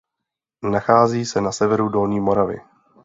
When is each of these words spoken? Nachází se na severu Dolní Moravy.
Nachází 0.63 1.25
se 1.25 1.41
na 1.41 1.51
severu 1.51 1.89
Dolní 1.89 2.19
Moravy. 2.19 2.61